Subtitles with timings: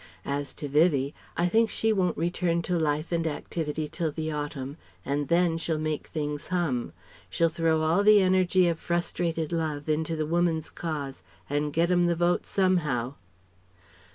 [0.25, 4.77] As to Vivie, I think she won't return to life and activity till the autumn
[5.05, 6.91] and then she'll make things hum.
[7.29, 12.07] She'll throw all the energy of frustrated love into the Woman's Cause, and get 'em
[12.07, 13.13] the Vote somehow...!"